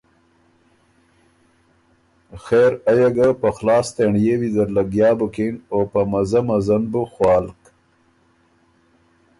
خېر 2.43 2.71
ائه 2.91 3.09
ګه 3.17 3.27
په 3.41 3.49
خلاص 3.57 3.87
تېنړيې 3.95 4.35
ویزر 4.41 4.67
لګیا 4.77 5.09
بُکِن 5.19 5.53
او 5.73 5.79
په 5.91 6.01
مزۀ 6.11 6.41
مزۀ 6.47 6.77
ن 6.81 6.83
بُو 6.91 7.01
خوالک 7.13 7.61